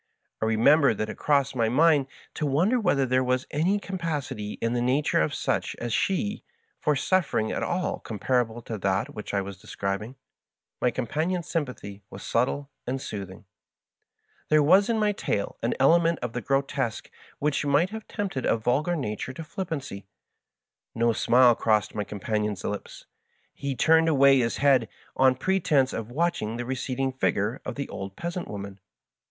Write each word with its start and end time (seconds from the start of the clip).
I 0.41 0.45
re 0.45 0.57
member 0.57 0.95
that 0.95 1.09
it 1.09 1.17
crossed 1.19 1.55
my 1.55 1.69
mind 1.69 2.07
to 2.33 2.47
wonder 2.47 2.79
whether 2.79 3.05
there 3.05 3.23
was 3.23 3.45
any 3.51 3.77
capacity 3.79 4.53
in 4.53 4.73
the 4.73 4.81
nature 4.81 5.21
of 5.21 5.35
such 5.35 5.75
as 5.75 5.93
she 5.93 6.43
for 6.79 6.95
suffering 6.95 7.51
at 7.51 7.61
all 7.61 7.99
comparable 7.99 8.63
to 8.63 8.79
that 8.79 9.13
which 9.13 9.31
I 9.31 9.41
was 9.41 9.61
describ 9.61 10.01
ing. 10.01 10.15
My 10.81 10.89
companion's 10.89 11.47
sympathy 11.47 12.01
was 12.09 12.23
subtle 12.23 12.71
and 12.87 12.99
soothing. 12.99 13.45
There 14.49 14.63
was 14.63 14.89
in 14.89 14.97
my 14.97 15.11
tale 15.11 15.57
an 15.61 15.75
element 15.79 16.17
of 16.23 16.33
the 16.33 16.41
grotesque 16.41 17.11
which 17.37 17.57
Digitized 17.57 17.61
by 17.61 17.67
VjOOQIC 17.67 17.69
142 17.69 17.69
^Y 17.69 17.69
FASCINATING 17.69 17.69
FRIEND. 17.69 17.73
might 17.73 17.89
have 17.91 18.07
tempted 18.07 18.45
a 18.47 18.57
ynlgar 18.57 18.97
nature 18.97 19.33
to 19.33 19.43
flippancy. 19.43 20.07
Ko 20.97 21.13
smile 21.13 21.53
crossed 21.53 21.93
m 21.95 21.99
j 22.01 22.05
companion's 22.05 22.63
lips. 22.63 23.05
He 23.53 23.75
tnmed 23.75 24.07
away 24.07 24.39
his 24.39 24.57
head, 24.57 24.89
on 25.15 25.35
pretense 25.35 25.93
of 25.93 26.09
watching 26.09 26.57
the 26.57 26.65
receding 26.65 27.13
figm:e 27.13 27.59
of 27.63 27.75
the 27.75 27.87
old 27.89 28.15
peasant 28.15 28.47
woman. 28.47 28.79